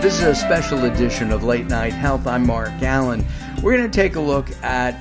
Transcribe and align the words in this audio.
This 0.00 0.20
is 0.20 0.22
a 0.22 0.34
special 0.36 0.84
edition 0.84 1.32
of 1.32 1.42
Late 1.42 1.66
Night 1.66 1.92
Health. 1.92 2.28
I'm 2.28 2.46
Mark 2.46 2.70
Alyn. 2.80 3.26
We're 3.60 3.76
going 3.76 3.90
to 3.90 3.94
take 3.94 4.14
a 4.14 4.20
look 4.20 4.48
at 4.62 4.96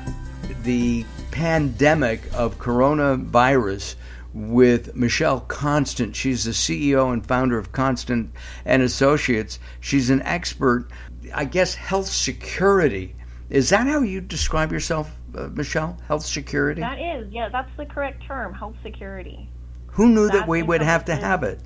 the 0.63 1.05
pandemic 1.29 2.21
of 2.33 2.57
coronavirus 2.57 3.93
with 4.33 4.95
Michelle 4.95 5.41
Constant. 5.41 6.15
She's 6.15 6.45
the 6.45 6.51
CEO 6.51 7.13
and 7.13 7.23
founder 7.23 7.59
of 7.59 7.71
Constant 7.71 8.33
and 8.65 8.81
Associates. 8.81 9.59
She's 9.81 10.09
an 10.09 10.23
expert, 10.23 10.89
I 11.31 11.45
guess, 11.45 11.75
health 11.75 12.07
security. 12.07 13.15
Is 13.51 13.69
that 13.69 13.85
how 13.85 14.01
you 14.01 14.19
describe 14.19 14.71
yourself, 14.71 15.11
uh, 15.35 15.47
Michelle? 15.49 15.95
Health 16.07 16.25
security? 16.25 16.81
That 16.81 16.99
is, 16.99 17.31
yeah, 17.31 17.49
that's 17.49 17.69
the 17.77 17.85
correct 17.85 18.23
term, 18.23 18.51
health 18.51 18.75
security. 18.81 19.47
Who 19.91 20.09
knew 20.09 20.27
that 20.29 20.47
we 20.47 20.63
would 20.63 20.81
have 20.81 21.05
to 21.05 21.15
have 21.15 21.43
it? 21.43 21.59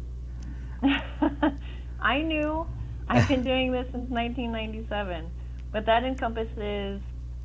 I 2.01 2.21
knew. 2.23 2.67
I've 3.11 3.27
been 3.27 3.43
doing 3.43 3.71
this 3.73 3.85
since 3.91 4.09
1997. 4.09 5.29
But 5.71 5.85
that 5.85 6.03
encompasses 6.03 7.01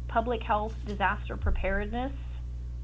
public 0.08 0.42
health 0.42 0.74
disaster 0.86 1.36
preparedness, 1.36 2.12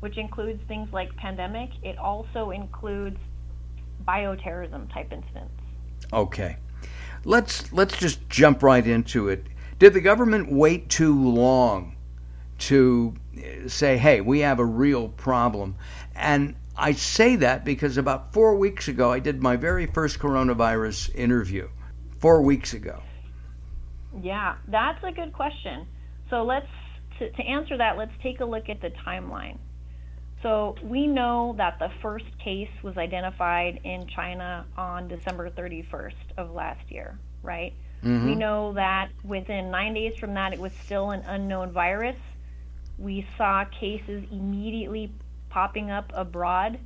which 0.01 0.19
includes 0.19 0.61
things 0.67 0.93
like 0.93 1.15
pandemic. 1.17 1.71
It 1.83 1.97
also 1.97 2.51
includes 2.51 3.19
bioterrorism 4.07 4.93
type 4.93 5.13
incidents. 5.13 5.55
Okay. 6.13 6.57
Let's 7.25 7.73
let's 7.73 7.97
just 7.97 8.29
jump 8.29 8.63
right 8.65 8.85
into 8.85 9.29
it. 9.29 9.47
Did 9.79 9.95
the 9.95 10.01
government 10.01 10.51
wait 10.51 10.89
too 10.89 11.31
long 11.31 11.95
to 12.59 13.15
eh, 13.37 13.69
say, 13.69 13.97
"Hey, 13.97 14.21
we 14.21 14.41
have 14.41 14.59
a 14.59 14.65
real 14.65 15.09
problem"? 15.09 15.77
And 16.17 16.57
I 16.77 16.93
say 16.93 17.37
that 17.37 17.65
because 17.65 17.97
about 17.97 18.33
4 18.33 18.57
weeks 18.57 18.89
ago 18.89 19.13
I 19.13 19.21
did 19.21 19.41
my 19.41 19.55
very 19.57 19.87
first 19.87 20.19
coronavirus 20.19 21.15
interview. 21.15 21.69
4 22.23 22.41
weeks 22.41 22.73
ago. 22.73 23.03
Yeah, 24.23 24.55
that's 24.69 25.03
a 25.05 25.11
good 25.11 25.33
question. 25.33 25.87
So 26.31 26.45
let's 26.45 26.69
to, 27.19 27.31
to 27.31 27.43
answer 27.43 27.77
that, 27.77 27.99
let's 27.99 28.13
take 28.23 28.41
a 28.41 28.45
look 28.45 28.69
at 28.69 28.81
the 28.81 28.91
timeline. 28.91 29.59
So 30.43 30.77
we 30.83 31.07
know 31.07 31.55
that 31.59 31.79
the 31.79 31.91
first 32.01 32.25
case 32.43 32.71
was 32.83 32.97
identified 32.97 33.81
in 33.85 34.07
China 34.07 34.67
on 34.77 35.09
December 35.09 35.51
31st 35.51 36.15
of 36.37 36.53
last 36.53 36.91
year, 36.91 37.19
right? 37.43 37.75
Mm-hmm. 38.03 38.27
We 38.27 38.35
know 38.35 38.73
that 38.75 39.11
within 39.25 39.71
nine 39.71 39.95
days 39.95 40.17
from 40.19 40.35
that, 40.35 40.53
it 40.53 40.59
was 40.59 40.73
still 40.85 41.11
an 41.11 41.23
unknown 41.27 41.71
virus. 41.71 42.17
We 42.99 43.27
saw 43.37 43.65
cases 43.65 44.25
immediately 44.33 45.13
popping 45.49 45.91
up 45.91 46.13
abroad. 46.15 46.79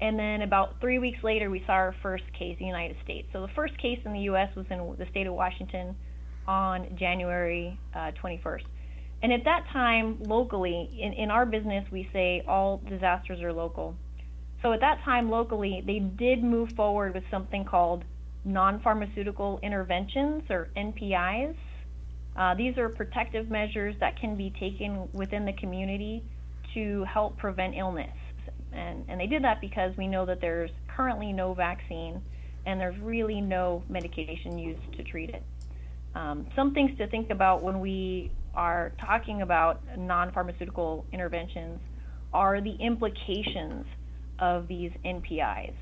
And 0.00 0.18
then 0.18 0.42
about 0.42 0.80
three 0.80 0.98
weeks 0.98 1.22
later, 1.22 1.50
we 1.50 1.62
saw 1.66 1.72
our 1.72 1.94
first 2.02 2.24
case 2.32 2.56
in 2.58 2.64
the 2.64 2.66
United 2.66 2.96
States. 3.04 3.28
So 3.32 3.42
the 3.42 3.52
first 3.54 3.76
case 3.78 3.98
in 4.04 4.12
the 4.12 4.20
U.S. 4.20 4.48
was 4.56 4.66
in 4.70 4.78
the 4.98 5.06
state 5.10 5.26
of 5.26 5.34
Washington 5.34 5.94
on 6.46 6.96
January 6.98 7.78
uh, 7.94 8.12
21st. 8.22 8.64
And 9.22 9.32
at 9.32 9.44
that 9.44 9.66
time, 9.72 10.18
locally, 10.22 10.88
in, 10.98 11.12
in 11.12 11.30
our 11.30 11.44
business, 11.44 11.84
we 11.92 12.08
say 12.12 12.42
all 12.48 12.80
disasters 12.88 13.42
are 13.42 13.52
local. 13.52 13.94
So 14.62 14.72
at 14.72 14.80
that 14.80 15.02
time, 15.04 15.30
locally, 15.30 15.82
they 15.86 15.98
did 15.98 16.42
move 16.42 16.70
forward 16.72 17.14
with 17.14 17.24
something 17.30 17.64
called 17.64 18.04
non 18.44 18.80
pharmaceutical 18.80 19.60
interventions 19.62 20.44
or 20.48 20.70
NPIs. 20.76 21.56
Uh, 22.36 22.54
these 22.54 22.78
are 22.78 22.88
protective 22.88 23.50
measures 23.50 23.94
that 24.00 24.18
can 24.18 24.36
be 24.36 24.50
taken 24.58 25.08
within 25.12 25.44
the 25.44 25.52
community 25.52 26.22
to 26.72 27.04
help 27.04 27.36
prevent 27.36 27.74
illness. 27.76 28.16
And, 28.72 29.04
and 29.08 29.20
they 29.20 29.26
did 29.26 29.44
that 29.44 29.60
because 29.60 29.96
we 29.96 30.06
know 30.06 30.26
that 30.26 30.40
there's 30.40 30.70
currently 30.88 31.32
no 31.32 31.54
vaccine 31.54 32.22
and 32.66 32.80
there's 32.80 32.98
really 33.00 33.40
no 33.40 33.82
medication 33.88 34.58
used 34.58 34.92
to 34.96 35.02
treat 35.02 35.30
it. 35.30 35.42
Um, 36.14 36.46
some 36.56 36.74
things 36.74 36.96
to 36.98 37.06
think 37.06 37.30
about 37.30 37.62
when 37.62 37.80
we 37.80 38.30
are 38.54 38.92
talking 39.00 39.42
about 39.42 39.80
non 39.96 40.32
pharmaceutical 40.32 41.06
interventions 41.12 41.80
are 42.32 42.60
the 42.60 42.74
implications 42.74 43.86
of 44.38 44.66
these 44.68 44.90
NPIs. 45.04 45.74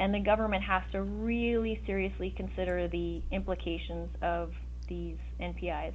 And 0.00 0.12
the 0.12 0.20
government 0.20 0.64
has 0.64 0.82
to 0.92 1.02
really 1.02 1.80
seriously 1.86 2.34
consider 2.36 2.88
the 2.88 3.22
implications 3.30 4.08
of 4.20 4.52
these 4.88 5.16
NPIs. 5.40 5.92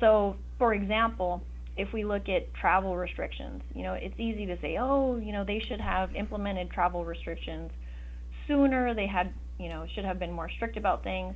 So, 0.00 0.36
for 0.58 0.74
example, 0.74 1.42
if 1.76 1.92
we 1.92 2.04
look 2.04 2.28
at 2.28 2.52
travel 2.54 2.96
restrictions, 2.96 3.62
you 3.74 3.82
know, 3.82 3.94
it's 3.94 4.14
easy 4.18 4.46
to 4.46 4.56
say, 4.60 4.76
oh, 4.78 5.16
you 5.16 5.32
know, 5.32 5.44
they 5.44 5.60
should 5.68 5.80
have 5.80 6.14
implemented 6.14 6.70
travel 6.70 7.04
restrictions 7.04 7.70
sooner. 8.46 8.94
They 8.94 9.06
had, 9.06 9.32
you 9.58 9.68
know, 9.68 9.86
should 9.94 10.04
have 10.04 10.18
been 10.18 10.32
more 10.32 10.48
strict 10.50 10.76
about 10.76 11.02
things. 11.02 11.34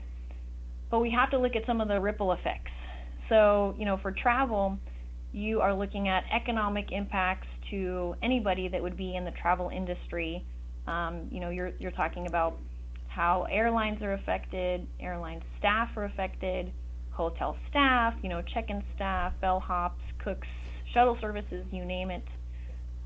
But 0.90 1.00
we 1.00 1.10
have 1.10 1.30
to 1.30 1.38
look 1.38 1.56
at 1.56 1.66
some 1.66 1.80
of 1.80 1.88
the 1.88 2.00
ripple 2.00 2.32
effects. 2.32 2.70
So, 3.28 3.74
you 3.78 3.84
know, 3.84 3.98
for 4.00 4.12
travel, 4.12 4.78
you 5.32 5.60
are 5.60 5.74
looking 5.74 6.08
at 6.08 6.24
economic 6.32 6.92
impacts 6.92 7.46
to 7.70 8.14
anybody 8.22 8.68
that 8.68 8.82
would 8.82 8.96
be 8.96 9.16
in 9.16 9.24
the 9.24 9.32
travel 9.32 9.70
industry. 9.70 10.44
Um, 10.86 11.28
you 11.30 11.40
know, 11.40 11.50
you're 11.50 11.72
you're 11.78 11.90
talking 11.90 12.26
about 12.26 12.58
how 13.08 13.46
airlines 13.50 14.00
are 14.02 14.14
affected, 14.14 14.86
airline 15.00 15.42
staff 15.58 15.90
are 15.96 16.04
affected, 16.04 16.72
hotel 17.18 17.56
staff, 17.68 18.14
you 18.22 18.28
know, 18.28 18.40
check-in 18.42 18.82
staff, 18.94 19.32
bellhops, 19.42 20.00
cooks, 20.18 20.48
shuttle 20.94 21.18
services, 21.20 21.66
you 21.70 21.84
name 21.84 22.10
it. 22.10 22.24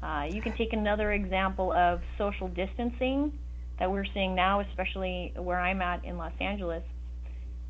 Uh, 0.03 0.27
you 0.31 0.43
can 0.43 0.53
take 0.53 0.73
another 0.73 1.13
example 1.13 1.73
of 1.73 2.01
social 2.19 2.49
distancing 2.49 3.33
that 3.79 3.91
we're 3.91 4.05
seeing 4.05 4.35
now, 4.35 4.61
especially 4.61 5.33
where 5.37 5.59
I'm 5.59 5.81
at 5.81 6.05
in 6.05 6.19
Los 6.19 6.33
Angeles 6.41 6.83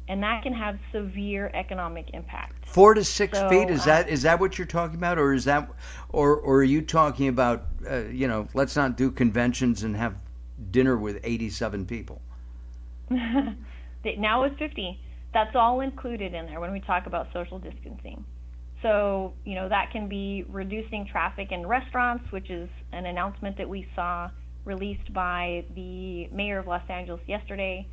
and 0.08 0.22
that 0.22 0.42
can 0.42 0.52
have 0.52 0.78
severe 0.92 1.50
economic 1.54 2.10
impact. 2.12 2.68
Four 2.68 2.94
to 2.94 3.04
six 3.04 3.38
so, 3.38 3.48
feet 3.48 3.70
is 3.70 3.82
uh, 3.82 3.86
that 3.86 4.08
is 4.08 4.22
that 4.22 4.40
what 4.40 4.58
you're 4.58 4.66
talking 4.66 4.96
about, 4.96 5.18
or 5.18 5.32
is 5.32 5.44
that, 5.44 5.70
or 6.10 6.36
or 6.36 6.56
are 6.56 6.64
you 6.64 6.82
talking 6.82 7.28
about, 7.28 7.66
uh, 7.88 8.04
you 8.04 8.28
know, 8.28 8.48
let's 8.54 8.76
not 8.76 8.96
do 8.96 9.10
conventions 9.10 9.84
and 9.84 9.96
have 9.96 10.16
dinner 10.70 10.96
with 10.96 11.20
87 11.22 11.86
people? 11.86 12.20
now 13.10 14.42
it's 14.44 14.58
50. 14.58 14.98
That's 15.32 15.54
all 15.54 15.80
included 15.80 16.34
in 16.34 16.46
there 16.46 16.60
when 16.60 16.72
we 16.72 16.80
talk 16.80 17.06
about 17.06 17.28
social 17.32 17.58
distancing. 17.58 18.24
So 18.82 19.34
you 19.44 19.54
know 19.54 19.68
that 19.68 19.90
can 19.92 20.08
be 20.08 20.44
reducing 20.48 21.06
traffic 21.10 21.52
in 21.52 21.66
restaurants, 21.66 22.24
which 22.30 22.50
is 22.50 22.68
an 22.92 23.06
announcement 23.06 23.56
that 23.58 23.68
we 23.68 23.86
saw 23.94 24.30
released 24.64 25.12
by 25.12 25.64
the 25.74 26.28
mayor 26.28 26.58
of 26.58 26.66
Los 26.66 26.82
Angeles 26.88 27.20
yesterday 27.26 27.86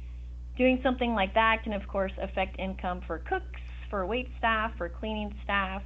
Doing 0.59 0.81
something 0.83 1.13
like 1.13 1.33
that 1.35 1.63
can, 1.63 1.71
of 1.71 1.87
course, 1.87 2.11
affect 2.21 2.59
income 2.59 2.99
for 3.07 3.19
cooks, 3.19 3.61
for 3.89 4.05
wait 4.05 4.27
staff, 4.37 4.71
for 4.77 4.89
cleaning 4.89 5.33
staff. 5.45 5.81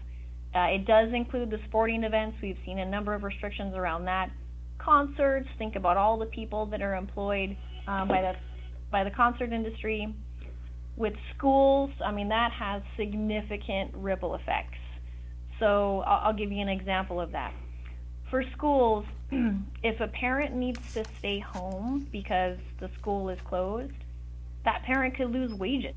Uh, 0.55 0.61
it 0.61 0.87
does 0.87 1.09
include 1.13 1.51
the 1.51 1.59
sporting 1.67 2.03
events. 2.03 2.37
We've 2.41 2.57
seen 2.65 2.79
a 2.79 2.85
number 2.85 3.13
of 3.13 3.21
restrictions 3.21 3.75
around 3.75 4.05
that. 4.05 4.31
Concerts, 4.79 5.47
think 5.59 5.75
about 5.75 5.95
all 5.95 6.17
the 6.17 6.25
people 6.25 6.65
that 6.65 6.81
are 6.81 6.95
employed 6.95 7.55
um, 7.87 8.07
by 8.07 8.21
the 8.21 8.33
by 8.91 9.03
the 9.03 9.11
concert 9.11 9.53
industry. 9.53 10.11
With 10.95 11.13
schools, 11.35 11.89
I 12.05 12.11
mean 12.11 12.29
that 12.29 12.51
has 12.51 12.81
significant 12.97 13.91
ripple 13.95 14.35
effects. 14.35 14.77
So 15.59 16.01
I'll, 16.01 16.27
I'll 16.27 16.33
give 16.33 16.51
you 16.51 16.61
an 16.61 16.69
example 16.69 17.19
of 17.19 17.31
that. 17.31 17.53
For 18.29 18.43
schools, 18.55 19.05
if 19.31 19.99
a 19.99 20.07
parent 20.07 20.55
needs 20.55 20.79
to 20.93 21.05
stay 21.19 21.39
home 21.39 22.07
because 22.11 22.57
the 22.79 22.89
school 22.99 23.29
is 23.29 23.39
closed, 23.47 23.93
that 24.65 24.83
parent 24.85 25.15
could 25.17 25.31
lose 25.31 25.51
wages. 25.53 25.95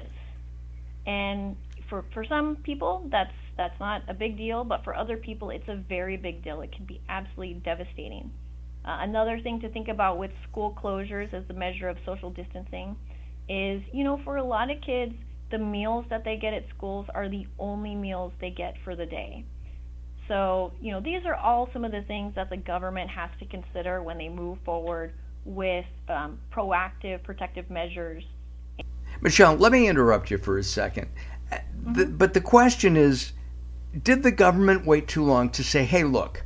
And 1.06 1.56
for 1.88 2.04
for 2.12 2.24
some 2.24 2.56
people, 2.56 3.06
that's 3.10 3.32
that's 3.56 3.78
not 3.80 4.02
a 4.08 4.14
big 4.14 4.36
deal, 4.36 4.64
but 4.64 4.82
for 4.84 4.94
other 4.94 5.16
people, 5.16 5.50
it's 5.50 5.68
a 5.68 5.76
very 5.76 6.16
big 6.16 6.42
deal. 6.42 6.60
It 6.60 6.72
can 6.72 6.84
be 6.84 7.00
absolutely 7.08 7.54
devastating. 7.64 8.30
Uh, 8.84 8.98
another 9.00 9.40
thing 9.40 9.60
to 9.60 9.68
think 9.70 9.88
about 9.88 10.18
with 10.18 10.30
school 10.48 10.76
closures 10.82 11.32
as 11.34 11.42
a 11.50 11.52
measure 11.52 11.88
of 11.88 11.96
social 12.04 12.30
distancing 12.30 12.96
is, 13.48 13.82
you 13.92 14.04
know, 14.04 14.20
for 14.24 14.36
a 14.36 14.44
lot 14.44 14.70
of 14.70 14.80
kids, 14.80 15.14
the 15.50 15.58
meals 15.58 16.04
that 16.10 16.24
they 16.24 16.36
get 16.36 16.52
at 16.52 16.64
schools 16.76 17.06
are 17.14 17.28
the 17.28 17.46
only 17.58 17.94
meals 17.94 18.32
they 18.40 18.50
get 18.50 18.74
for 18.84 18.96
the 18.96 19.06
day. 19.06 19.44
So, 20.28 20.72
you 20.80 20.90
know, 20.90 21.00
these 21.00 21.24
are 21.24 21.36
all 21.36 21.68
some 21.72 21.84
of 21.84 21.92
the 21.92 22.02
things 22.02 22.34
that 22.34 22.50
the 22.50 22.56
government 22.56 23.10
has 23.10 23.30
to 23.38 23.46
consider 23.46 24.02
when 24.02 24.18
they 24.18 24.28
move 24.28 24.58
forward 24.64 25.12
with 25.44 25.86
um, 26.08 26.40
proactive 26.52 27.22
protective 27.22 27.70
measures 27.70 28.24
Michelle, 29.20 29.56
let 29.56 29.72
me 29.72 29.88
interrupt 29.88 30.30
you 30.30 30.38
for 30.38 30.58
a 30.58 30.62
2nd 30.62 31.06
mm-hmm. 31.50 31.92
the, 31.92 32.06
but 32.06 32.34
the 32.34 32.40
question 32.40 32.96
is 32.96 33.32
did 34.02 34.22
the 34.22 34.30
government 34.30 34.84
wait 34.84 35.08
too 35.08 35.24
long 35.24 35.48
to 35.50 35.64
say, 35.64 35.82
hey, 35.82 36.04
look, 36.04 36.44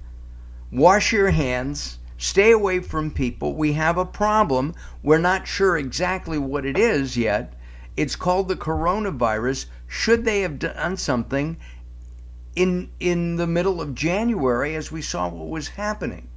wash 0.70 1.12
your 1.12 1.30
hands, 1.30 1.98
stay 2.20 2.52
away 2.52 2.80
from 2.80 3.10
people, 3.10 3.54
we 3.54 3.72
have 3.72 3.96
a 3.96 4.04
problem, 4.04 4.74
we're 5.02 5.18
not 5.18 5.48
sure 5.48 5.78
exactly 5.78 6.36
what 6.36 6.66
it 6.66 6.76
is 6.76 7.16
yet, 7.16 7.54
it's 7.96 8.14
called 8.14 8.48
the 8.48 8.56
coronavirus. 8.56 9.66
Should 9.86 10.24
they 10.24 10.42
have 10.42 10.58
done 10.58 10.96
something 10.96 11.56
in 12.54 12.90
in 13.00 13.36
the 13.36 13.46
middle 13.46 13.80
of 13.80 13.94
January 13.94 14.74
as 14.76 14.92
we 14.92 15.02
saw 15.02 15.28
what 15.28 15.48
was 15.48 15.68
happening? 15.68 16.28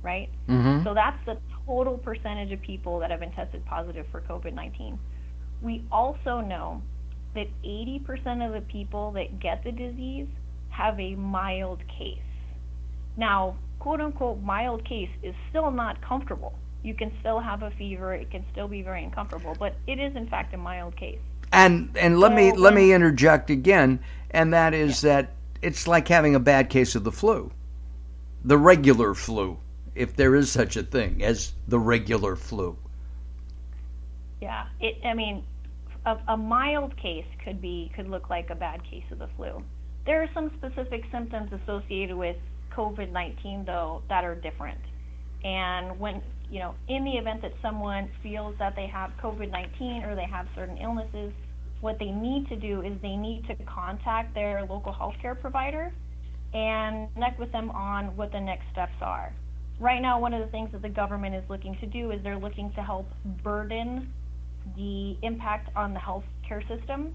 right? 0.03 0.31
Mm-hmm. 0.49 0.85
So 0.85 0.95
that's 0.95 1.19
the 1.27 1.37
total 1.67 1.99
percentage 1.99 2.51
of 2.53 2.63
people 2.63 2.99
that 3.01 3.11
have 3.11 3.21
been 3.21 3.33
tested 3.33 3.63
positive 3.67 4.07
for 4.11 4.23
COVID 4.23 4.55
19. 4.55 4.99
We 5.61 5.85
also 5.91 6.41
know 6.41 6.81
that 7.35 7.49
80% 7.63 8.47
of 8.47 8.53
the 8.53 8.63
people 8.69 9.13
that 9.13 9.41
get 9.41 9.65
the 9.65 9.73
disease 9.73 10.29
have 10.71 10.99
a 10.99 11.15
mild 11.15 11.83
case. 11.89 12.19
Now, 13.17 13.57
quote 13.79 14.01
unquote 14.01 14.41
mild 14.43 14.85
case 14.85 15.11
is 15.23 15.35
still 15.51 15.71
not 15.71 16.01
comfortable. 16.01 16.55
You 16.83 16.95
can 16.95 17.13
still 17.21 17.41
have 17.41 17.63
a 17.63 17.71
fever, 17.73 18.15
it 18.15 18.31
can 18.31 18.45
still 18.53 18.69
be 18.69 18.83
very 18.83 19.05
uncomfortable, 19.05 19.57
but 19.59 19.75
it 19.87 19.99
is 19.99 20.15
in 20.17 20.29
fact 20.29 20.55
a 20.55 20.57
mild 20.57 20.97
case. 20.97 21.19
And 21.53 21.97
and 21.99 22.21
let 22.21 22.35
me 22.35 22.53
let 22.53 22.75
me 22.75 22.93
interject 22.93 23.51
again, 23.51 24.01
and 24.31 24.53
that 24.53 24.75
is 24.75 25.03
yeah. 25.03 25.23
that 25.23 25.33
it's 25.63 25.89
like 25.89 26.07
having 26.07 26.35
a 26.35 26.41
bad 26.41 26.69
case 26.71 26.95
of 26.95 27.05
the 27.05 27.13
flu. 27.13 27.51
The 28.45 28.59
regular 28.59 29.15
flu, 29.15 29.59
if 29.95 30.15
there 30.15 30.35
is 30.35 30.51
such 30.51 30.77
a 30.77 30.83
thing 30.83 31.23
as 31.23 31.53
the 31.67 31.79
regular 31.79 32.37
flu. 32.37 32.77
Yeah, 34.41 34.67
it 34.81 34.99
I 35.05 35.15
mean 35.15 35.43
a, 36.07 36.19
a 36.29 36.37
mild 36.37 36.97
case 36.97 37.27
could 37.45 37.61
be 37.61 37.91
could 37.97 38.09
look 38.09 38.31
like 38.31 38.51
a 38.51 38.55
bad 38.55 38.85
case 38.85 39.05
of 39.11 39.19
the 39.19 39.29
flu. 39.37 39.63
There 40.07 40.23
are 40.23 40.31
some 40.33 40.51
specific 40.57 41.05
symptoms 41.11 41.51
associated 41.53 42.17
with 42.17 42.37
COVID 42.79 43.13
19, 43.13 43.65
though, 43.67 44.03
that 44.09 44.25
are 44.25 44.37
different. 44.37 44.79
And 45.43 45.99
when, 45.99 46.23
you 46.49 46.61
know, 46.61 46.75
in 46.89 47.05
the 47.05 47.13
event 47.13 47.43
that 47.43 47.53
someone 47.61 48.09
feels 48.23 48.55
that 48.59 48.75
they 48.77 48.87
have 48.87 49.11
COVID 49.23 49.51
19 49.51 50.05
or 50.05 50.15
they 50.15 50.27
have 50.31 50.47
certain 50.55 50.79
illnesses, 50.79 51.33
what 51.81 51.99
they 51.99 52.11
need 52.11 52.49
to 52.49 52.57
do 52.57 52.83
is 52.83 52.93
they 53.03 53.17
need 53.17 53.45
to 53.49 53.55
contact 53.65 54.35
their 54.35 54.65
local 54.65 54.93
healthcare 54.93 55.39
provider 55.39 55.93
and 56.55 57.13
connect 57.15 57.39
with 57.39 57.53
them 57.53 57.71
on 57.71 58.17
what 58.17 58.33
the 58.33 58.41
next 58.41 58.65
steps 58.73 58.97
are. 59.03 59.33
Right 59.81 60.01
now, 60.01 60.19
one 60.19 60.35
of 60.35 60.45
the 60.45 60.51
things 60.51 60.71
that 60.73 60.83
the 60.83 60.89
government 60.89 61.35
is 61.35 61.45
looking 61.49 61.77
to 61.81 61.87
do 61.87 62.11
is 62.11 62.21
they're 62.23 62.39
looking 62.39 62.73
to 62.75 62.83
help 62.83 63.07
burden 63.45 64.13
the 64.77 65.17
impact 65.23 65.71
on 65.77 65.95
the 65.95 66.01
healthcare 66.01 66.67
system. 66.69 67.15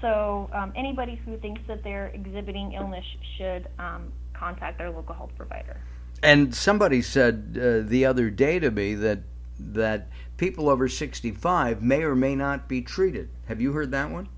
So, 0.00 0.50
um, 0.52 0.72
anybody 0.76 1.18
who 1.24 1.38
thinks 1.38 1.62
that 1.66 1.82
they're 1.82 2.08
exhibiting 2.08 2.72
illness 2.74 3.04
should 3.38 3.68
um, 3.78 4.12
contact 4.34 4.78
their 4.78 4.90
local 4.90 5.14
health 5.14 5.32
provider. 5.36 5.80
And 6.22 6.54
somebody 6.54 7.02
said 7.02 7.58
uh, 7.60 7.88
the 7.88 8.06
other 8.06 8.30
day 8.30 8.58
to 8.58 8.70
me 8.70 8.94
that 8.94 9.20
that 9.58 10.08
people 10.36 10.68
over 10.68 10.88
65 10.88 11.82
may 11.82 12.02
or 12.02 12.16
may 12.16 12.34
not 12.34 12.68
be 12.68 12.82
treated. 12.82 13.28
Have 13.46 13.60
you 13.60 13.72
heard 13.72 13.92
that 13.92 14.10
one? 14.10 14.28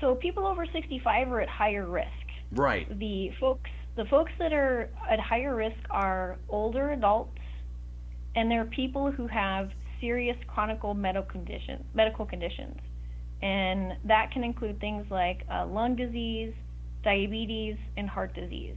So 0.00 0.14
people 0.14 0.46
over 0.46 0.66
65 0.66 1.32
are 1.32 1.40
at 1.40 1.48
higher 1.48 1.86
risk. 1.86 2.08
Right. 2.50 2.98
The 2.98 3.32
folks 3.40 3.70
the 3.94 4.04
folks 4.06 4.32
that 4.38 4.52
are 4.52 4.88
at 5.08 5.20
higher 5.20 5.54
risk 5.54 5.78
are 5.90 6.38
older 6.48 6.92
adults 6.92 7.38
and 8.34 8.50
they're 8.50 8.64
people 8.64 9.10
who 9.10 9.26
have 9.26 9.70
serious 10.00 10.36
chronic 10.46 10.80
medical 10.96 11.30
conditions 11.30 11.84
medical 11.94 12.26
conditions. 12.26 12.78
And 13.42 13.94
that 14.04 14.30
can 14.32 14.44
include 14.44 14.80
things 14.80 15.06
like 15.10 15.44
uh, 15.50 15.66
lung 15.66 15.96
disease, 15.96 16.54
diabetes, 17.02 17.76
and 17.96 18.08
heart 18.08 18.34
disease. 18.34 18.76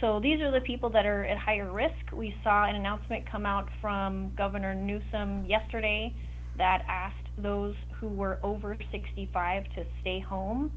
So 0.00 0.20
these 0.20 0.40
are 0.40 0.50
the 0.50 0.60
people 0.60 0.90
that 0.90 1.06
are 1.06 1.24
at 1.24 1.38
higher 1.38 1.72
risk. 1.72 2.12
We 2.12 2.34
saw 2.44 2.66
an 2.66 2.76
announcement 2.76 3.30
come 3.30 3.46
out 3.46 3.68
from 3.80 4.32
Governor 4.36 4.74
Newsom 4.74 5.46
yesterday 5.46 6.14
that 6.58 6.84
asked 6.88 7.28
those 7.38 7.74
who 7.98 8.08
were 8.08 8.38
over 8.42 8.76
65 8.92 9.64
to 9.74 9.84
stay 10.02 10.20
home 10.20 10.70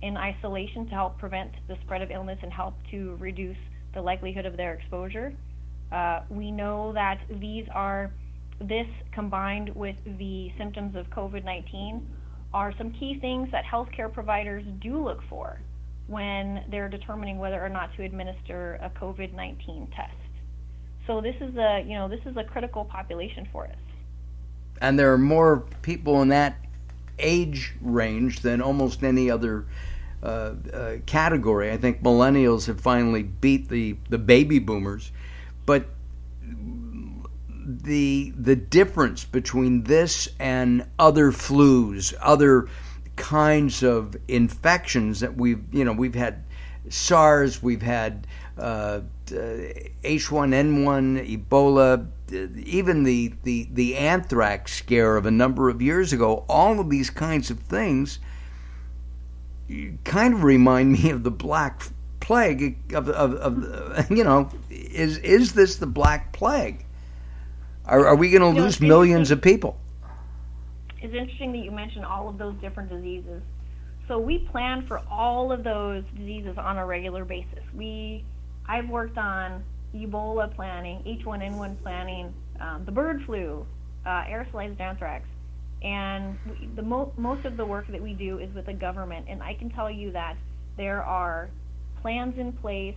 in 0.00 0.16
isolation 0.16 0.86
to 0.86 0.92
help 0.92 1.18
prevent 1.18 1.52
the 1.68 1.76
spread 1.84 2.00
of 2.00 2.10
illness 2.10 2.38
and 2.42 2.52
help 2.52 2.74
to 2.90 3.16
reduce 3.20 3.56
the 3.94 4.00
likelihood 4.00 4.46
of 4.46 4.56
their 4.56 4.72
exposure. 4.72 5.34
Uh, 5.92 6.20
we 6.30 6.50
know 6.50 6.92
that 6.94 7.20
these 7.40 7.66
are, 7.74 8.10
this 8.58 8.86
combined 9.12 9.68
with 9.74 9.96
the 10.18 10.50
symptoms 10.56 10.96
of 10.96 11.06
COVID 11.10 11.44
19, 11.44 12.06
are 12.54 12.72
some 12.78 12.90
key 12.92 13.18
things 13.20 13.48
that 13.52 13.64
healthcare 13.64 14.12
providers 14.12 14.64
do 14.80 15.02
look 15.02 15.20
for 15.28 15.60
when 16.06 16.64
they're 16.70 16.88
determining 16.88 17.38
whether 17.38 17.64
or 17.64 17.68
not 17.68 17.94
to 17.96 18.02
administer 18.02 18.78
a 18.82 18.90
COVID-19 18.90 19.94
test. 19.94 20.12
So 21.06 21.20
this 21.20 21.36
is 21.40 21.56
a, 21.56 21.84
you 21.86 21.94
know, 21.94 22.08
this 22.08 22.20
is 22.26 22.36
a 22.36 22.44
critical 22.44 22.84
population 22.84 23.48
for 23.52 23.64
us. 23.66 23.74
And 24.80 24.98
there 24.98 25.12
are 25.12 25.18
more 25.18 25.64
people 25.82 26.22
in 26.22 26.28
that 26.28 26.56
age 27.18 27.74
range 27.80 28.40
than 28.40 28.60
almost 28.60 29.02
any 29.02 29.30
other 29.30 29.66
uh, 30.22 30.54
uh, 30.72 30.96
category. 31.06 31.70
I 31.70 31.76
think 31.76 32.02
millennials 32.02 32.66
have 32.66 32.80
finally 32.80 33.22
beat 33.22 33.68
the, 33.68 33.96
the 34.08 34.18
baby 34.18 34.58
boomers, 34.58 35.10
but 35.66 35.86
the 37.64 38.32
the 38.36 38.56
difference 38.56 39.24
between 39.24 39.84
this 39.84 40.28
and 40.38 40.86
other 40.98 41.30
flus, 41.30 42.12
other 42.20 42.68
kinds 43.22 43.84
of 43.84 44.16
infections 44.26 45.20
that 45.20 45.36
we've 45.36 45.62
you 45.70 45.84
know 45.84 45.92
we've 45.92 46.16
had 46.16 46.42
SARS, 46.88 47.62
we've 47.62 47.80
had 47.80 48.26
uh, 48.58 49.02
H1N1, 49.26 51.46
Ebola, 51.46 52.08
even 52.66 53.04
the, 53.04 53.32
the 53.44 53.68
the 53.72 53.96
anthrax 53.96 54.74
scare 54.74 55.16
of 55.16 55.26
a 55.26 55.30
number 55.30 55.68
of 55.68 55.80
years 55.80 56.12
ago. 56.12 56.44
All 56.48 56.80
of 56.80 56.90
these 56.90 57.10
kinds 57.10 57.52
of 57.52 57.60
things 57.60 58.18
kind 60.02 60.34
of 60.34 60.42
remind 60.42 60.90
me 60.90 61.10
of 61.10 61.22
the 61.22 61.30
Black 61.30 61.80
Plague 62.18 62.92
of, 62.92 63.08
of, 63.08 63.34
of 63.34 64.10
you 64.16 64.24
know 64.24 64.50
is 64.68 65.18
is 65.18 65.52
this 65.52 65.76
the 65.76 65.86
Black 65.86 66.32
Plague? 66.32 66.84
Are, 67.84 68.08
are 68.08 68.16
we 68.16 68.30
going 68.30 68.54
to 68.54 68.60
lose 68.60 68.80
millions 68.80 69.30
of 69.30 69.40
people? 69.40 69.78
It's 71.02 71.14
interesting 71.14 71.50
that 71.52 71.58
you 71.58 71.72
mentioned 71.72 72.04
all 72.04 72.28
of 72.28 72.38
those 72.38 72.54
different 72.60 72.88
diseases. 72.88 73.42
So 74.06 74.18
we 74.18 74.38
plan 74.38 74.86
for 74.86 75.00
all 75.10 75.50
of 75.50 75.64
those 75.64 76.04
diseases 76.16 76.56
on 76.56 76.78
a 76.78 76.86
regular 76.86 77.24
basis. 77.24 77.64
We, 77.74 78.24
I've 78.68 78.88
worked 78.88 79.18
on 79.18 79.64
Ebola 79.94 80.54
planning, 80.54 81.02
H1N1 81.24 81.82
planning, 81.82 82.32
um, 82.60 82.84
the 82.84 82.92
bird 82.92 83.22
flu, 83.26 83.66
uh, 84.06 84.24
aerosolized 84.24 84.80
anthrax, 84.80 85.26
and 85.82 86.38
we, 86.48 86.66
the 86.76 86.82
mo- 86.82 87.12
most 87.16 87.44
of 87.44 87.56
the 87.56 87.64
work 87.64 87.88
that 87.88 88.00
we 88.00 88.12
do 88.12 88.38
is 88.38 88.54
with 88.54 88.66
the 88.66 88.72
government. 88.72 89.26
And 89.28 89.42
I 89.42 89.54
can 89.54 89.70
tell 89.70 89.90
you 89.90 90.12
that 90.12 90.36
there 90.76 91.02
are 91.02 91.50
plans 92.00 92.38
in 92.38 92.52
place. 92.52 92.96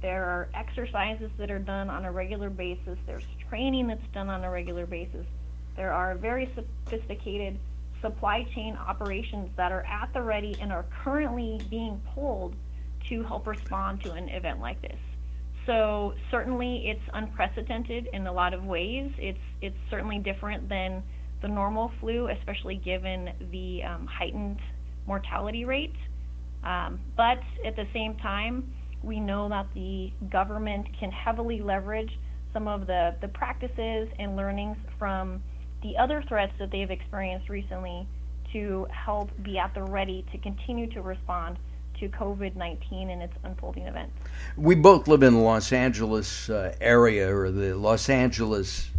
There 0.00 0.24
are 0.24 0.48
exercises 0.54 1.30
that 1.38 1.50
are 1.50 1.58
done 1.58 1.90
on 1.90 2.06
a 2.06 2.12
regular 2.12 2.48
basis. 2.48 2.98
There's 3.06 3.26
training 3.50 3.88
that's 3.88 4.06
done 4.14 4.30
on 4.30 4.42
a 4.42 4.50
regular 4.50 4.86
basis. 4.86 5.26
There 5.76 5.92
are 5.92 6.14
very 6.14 6.52
sophisticated 6.54 7.58
supply 8.00 8.44
chain 8.54 8.76
operations 8.76 9.48
that 9.56 9.72
are 9.72 9.86
at 9.86 10.12
the 10.12 10.22
ready 10.22 10.56
and 10.60 10.72
are 10.72 10.84
currently 11.02 11.60
being 11.70 12.00
pulled 12.14 12.54
to 13.08 13.22
help 13.22 13.46
respond 13.46 14.02
to 14.02 14.12
an 14.12 14.28
event 14.28 14.60
like 14.60 14.80
this. 14.82 14.98
So 15.66 16.14
certainly 16.30 16.88
it's 16.88 17.08
unprecedented 17.14 18.08
in 18.12 18.26
a 18.26 18.32
lot 18.32 18.52
of 18.52 18.64
ways. 18.64 19.10
It's 19.18 19.38
it's 19.60 19.76
certainly 19.90 20.18
different 20.18 20.68
than 20.68 21.02
the 21.40 21.48
normal 21.48 21.92
flu, 22.00 22.28
especially 22.28 22.76
given 22.76 23.30
the 23.50 23.82
um, 23.84 24.06
heightened 24.06 24.58
mortality 25.06 25.64
rate. 25.64 25.94
Um, 26.64 27.00
but 27.16 27.38
at 27.64 27.76
the 27.76 27.86
same 27.92 28.16
time, 28.16 28.72
we 29.02 29.18
know 29.18 29.48
that 29.48 29.66
the 29.74 30.12
government 30.30 30.86
can 30.98 31.10
heavily 31.10 31.60
leverage 31.60 32.10
some 32.52 32.68
of 32.68 32.86
the, 32.86 33.16
the 33.20 33.28
practices 33.28 34.08
and 34.18 34.36
learnings 34.36 34.76
from 34.98 35.42
the 35.82 35.96
other 35.96 36.22
threats 36.28 36.52
that 36.58 36.70
they've 36.70 36.90
experienced 36.90 37.48
recently 37.48 38.06
to 38.52 38.86
help 38.90 39.30
be 39.42 39.58
at 39.58 39.74
the 39.74 39.82
ready 39.82 40.24
to 40.32 40.38
continue 40.38 40.86
to 40.92 41.02
respond 41.02 41.58
to 41.98 42.08
COVID 42.08 42.56
19 42.56 43.10
and 43.10 43.22
its 43.22 43.34
unfolding 43.44 43.86
events. 43.86 44.12
We 44.56 44.74
both 44.74 45.08
live 45.08 45.22
in 45.22 45.34
the 45.34 45.40
Los 45.40 45.72
Angeles 45.72 46.50
uh, 46.50 46.74
area, 46.80 47.34
or 47.34 47.50
the 47.50 47.74
Los 47.74 48.08
Angeles 48.08 48.90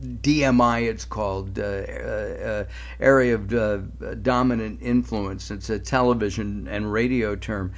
DMI, 0.00 0.88
it's 0.88 1.04
called, 1.04 1.58
uh, 1.58 1.62
uh, 1.62 2.64
area 3.00 3.34
of 3.34 3.52
uh, 3.52 3.78
dominant 4.22 4.80
influence. 4.82 5.50
It's 5.50 5.68
a 5.68 5.78
television 5.78 6.68
and 6.68 6.92
radio 6.92 7.36
term. 7.36 7.72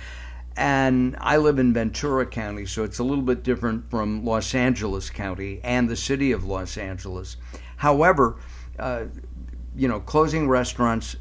And 0.57 1.17
I 1.19 1.39
live 1.39 1.59
in 1.59 1.73
Ventura 1.73 2.27
County, 2.27 2.67
so 2.67 2.85
it's 2.85 2.99
a 2.99 3.05
little 3.05 3.25
bit 3.25 3.43
different 3.43 3.89
from 3.91 4.25
Los 4.25 4.55
Angeles 4.55 5.09
County 5.09 5.61
and 5.65 5.89
the 5.89 5.97
city 5.97 6.33
of 6.33 6.45
Los 6.45 6.77
Angeles. 6.77 7.39
However, 7.83 8.37
uh, 8.79 9.07
you 9.75 9.89
know, 9.89 9.99
closing 9.99 10.49
restaurants, 10.49 11.17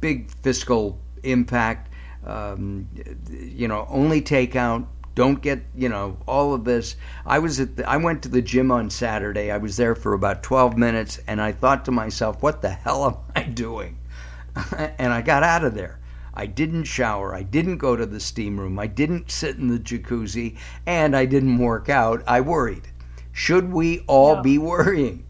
big 0.00 0.30
fiscal 0.30 0.98
impact. 1.24 1.92
Um, 2.24 2.88
you 3.28 3.68
know, 3.68 3.86
only 3.90 4.22
takeout. 4.22 4.86
Don't 5.14 5.42
get 5.42 5.62
you 5.74 5.90
know 5.90 6.16
all 6.26 6.54
of 6.54 6.64
this. 6.64 6.96
I 7.26 7.38
was 7.38 7.60
at 7.60 7.76
the, 7.76 7.86
I 7.86 7.98
went 7.98 8.22
to 8.22 8.30
the 8.30 8.40
gym 8.40 8.70
on 8.70 8.88
Saturday. 8.88 9.50
I 9.50 9.58
was 9.58 9.76
there 9.76 9.94
for 9.94 10.14
about 10.14 10.42
twelve 10.42 10.78
minutes, 10.78 11.20
and 11.26 11.38
I 11.38 11.52
thought 11.52 11.84
to 11.84 11.90
myself, 11.90 12.42
"What 12.42 12.62
the 12.62 12.70
hell 12.70 13.04
am 13.04 13.16
I 13.36 13.42
doing?" 13.46 13.98
and 14.98 15.12
I 15.12 15.20
got 15.20 15.42
out 15.42 15.64
of 15.64 15.74
there. 15.74 16.00
I 16.32 16.46
didn't 16.46 16.84
shower. 16.84 17.34
I 17.34 17.42
didn't 17.42 17.76
go 17.76 17.94
to 17.94 18.06
the 18.06 18.20
steam 18.20 18.58
room. 18.58 18.78
I 18.78 18.86
didn't 18.86 19.30
sit 19.30 19.56
in 19.56 19.68
the 19.68 19.78
jacuzzi, 19.78 20.56
and 20.86 21.14
I 21.14 21.26
didn't 21.26 21.58
work 21.58 21.90
out. 21.90 22.22
I 22.26 22.40
worried. 22.40 22.88
Should 23.32 23.70
we 23.70 24.00
all 24.06 24.40
be 24.40 24.56
worrying? 24.56 25.26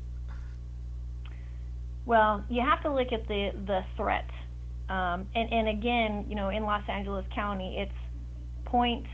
Well, 2.11 2.45
you 2.49 2.61
have 2.61 2.83
to 2.83 2.93
look 2.93 3.13
at 3.13 3.29
the 3.29 3.53
the 3.67 3.85
threat, 3.97 4.29
um, 4.89 5.29
and 5.37 5.53
and 5.53 5.69
again, 5.69 6.27
you 6.29 6.35
know, 6.35 6.49
in 6.49 6.65
Los 6.65 6.83
Angeles 6.89 7.25
County, 7.33 7.79
it's 7.79 8.65
point 8.65 9.07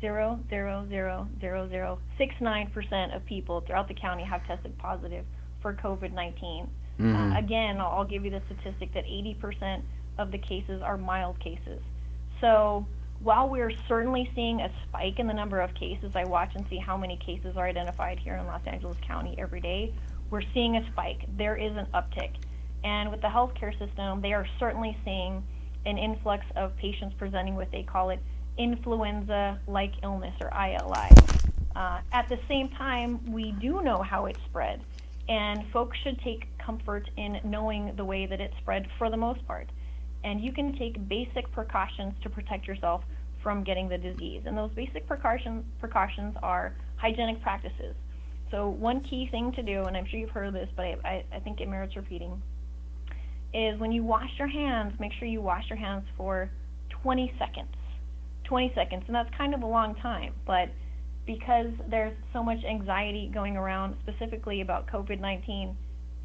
zero 0.00 0.38
zero 0.48 0.86
zero 0.88 1.26
zero 1.40 1.68
zero 1.68 1.98
six 2.18 2.32
nine 2.40 2.70
percent 2.70 3.12
of 3.14 3.26
people 3.26 3.62
throughout 3.62 3.88
the 3.88 3.94
county 3.94 4.22
have 4.22 4.46
tested 4.46 4.78
positive 4.78 5.24
for 5.60 5.74
COVID 5.74 6.12
19 6.12 6.68
Mhm. 7.00 7.34
Uh, 7.34 7.38
again, 7.38 7.80
I'll, 7.80 7.98
I'll 7.98 8.04
give 8.04 8.24
you 8.24 8.30
the 8.30 8.42
statistic 8.46 8.92
that 8.92 9.04
80% 9.06 9.82
of 10.18 10.30
the 10.30 10.38
cases 10.38 10.82
are 10.82 10.98
mild 10.98 11.40
cases. 11.40 11.80
So 12.40 12.86
while 13.22 13.48
we're 13.48 13.72
certainly 13.88 14.30
seeing 14.34 14.60
a 14.60 14.70
spike 14.84 15.18
in 15.18 15.26
the 15.26 15.34
number 15.34 15.60
of 15.60 15.72
cases, 15.74 16.12
I 16.14 16.24
watch 16.24 16.50
and 16.54 16.66
see 16.68 16.78
how 16.78 16.96
many 16.96 17.16
cases 17.16 17.56
are 17.56 17.66
identified 17.66 18.18
here 18.18 18.36
in 18.36 18.46
Los 18.46 18.60
Angeles 18.66 18.98
County 19.06 19.34
every 19.38 19.60
day. 19.60 19.94
We're 20.30 20.42
seeing 20.54 20.76
a 20.76 20.86
spike. 20.92 21.22
There 21.36 21.56
is 21.56 21.76
an 21.76 21.86
uptick. 21.92 22.30
And 22.84 23.10
with 23.10 23.20
the 23.20 23.28
healthcare 23.28 23.76
system, 23.78 24.20
they 24.20 24.32
are 24.32 24.46
certainly 24.58 24.96
seeing 25.04 25.42
an 25.86 25.98
influx 25.98 26.44
of 26.56 26.76
patients 26.76 27.14
presenting 27.18 27.56
with, 27.56 27.70
they 27.70 27.82
call 27.82 28.10
it 28.10 28.20
influenza 28.58 29.58
like 29.66 29.92
illness 30.02 30.34
or 30.40 30.50
ILI. 30.50 31.10
Uh, 31.74 32.00
at 32.12 32.28
the 32.28 32.38
same 32.48 32.68
time, 32.70 33.32
we 33.32 33.52
do 33.52 33.80
know 33.82 34.02
how 34.02 34.26
it 34.26 34.36
spread, 34.48 34.82
and 35.28 35.64
folks 35.72 35.96
should 36.02 36.20
take 36.20 36.46
comfort 36.58 37.08
in 37.16 37.40
knowing 37.44 37.94
the 37.96 38.04
way 38.04 38.26
that 38.26 38.40
it 38.40 38.52
spread 38.60 38.86
for 38.98 39.10
the 39.10 39.16
most 39.16 39.46
part. 39.46 39.68
And 40.24 40.40
you 40.40 40.52
can 40.52 40.76
take 40.76 41.08
basic 41.08 41.50
precautions 41.52 42.14
to 42.22 42.28
protect 42.28 42.66
yourself 42.66 43.02
from 43.42 43.64
getting 43.64 43.88
the 43.88 43.96
disease. 43.96 44.42
And 44.44 44.56
those 44.56 44.70
basic 44.72 45.06
precautions 45.06 45.64
precautions 45.78 46.36
are 46.42 46.74
hygienic 46.96 47.40
practices. 47.42 47.94
So 48.50 48.68
one 48.68 49.00
key 49.02 49.28
thing 49.30 49.52
to 49.52 49.62
do, 49.62 49.84
and 49.84 49.96
I'm 49.96 50.06
sure 50.06 50.18
you've 50.18 50.30
heard 50.30 50.48
of 50.48 50.54
this, 50.54 50.68
but 50.76 50.84
I, 50.84 50.96
I, 51.04 51.24
I 51.36 51.40
think 51.40 51.60
it 51.60 51.68
merits 51.68 51.96
repeating, 51.96 52.42
is 53.54 53.78
when 53.78 53.92
you 53.92 54.04
wash 54.04 54.30
your 54.38 54.48
hands, 54.48 54.92
make 54.98 55.12
sure 55.18 55.28
you 55.28 55.40
wash 55.40 55.64
your 55.68 55.78
hands 55.78 56.04
for 56.16 56.50
20 57.02 57.32
seconds. 57.38 57.68
20 58.44 58.72
seconds, 58.74 59.04
and 59.06 59.14
that's 59.14 59.30
kind 59.38 59.54
of 59.54 59.62
a 59.62 59.66
long 59.66 59.94
time, 59.96 60.34
but 60.44 60.68
because 61.24 61.70
there's 61.88 62.16
so 62.32 62.42
much 62.42 62.58
anxiety 62.68 63.30
going 63.32 63.56
around, 63.56 63.94
specifically 64.02 64.60
about 64.60 64.88
COVID 64.88 65.20
19, 65.20 65.76